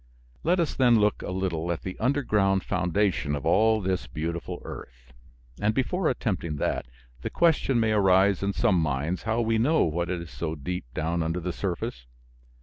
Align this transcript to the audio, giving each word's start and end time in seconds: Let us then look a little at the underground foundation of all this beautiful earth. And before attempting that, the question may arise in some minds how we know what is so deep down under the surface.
Let 0.41 0.59
us 0.59 0.73
then 0.73 0.97
look 0.99 1.21
a 1.21 1.29
little 1.29 1.71
at 1.71 1.83
the 1.83 1.95
underground 1.99 2.63
foundation 2.63 3.35
of 3.35 3.45
all 3.45 3.79
this 3.81 4.07
beautiful 4.07 4.59
earth. 4.65 5.13
And 5.61 5.75
before 5.75 6.09
attempting 6.09 6.55
that, 6.55 6.87
the 7.21 7.29
question 7.29 7.79
may 7.79 7.91
arise 7.91 8.41
in 8.41 8.51
some 8.51 8.79
minds 8.81 9.21
how 9.29 9.41
we 9.41 9.59
know 9.59 9.83
what 9.83 10.09
is 10.09 10.31
so 10.31 10.55
deep 10.55 10.85
down 10.95 11.21
under 11.21 11.39
the 11.39 11.53
surface. 11.53 12.07